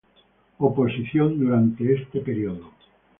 [0.57, 2.71] Oposición" durante este período.